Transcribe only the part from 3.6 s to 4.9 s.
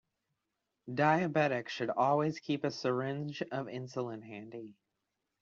insulin handy.